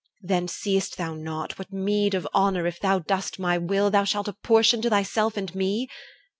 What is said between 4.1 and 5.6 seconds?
apportion to thyself and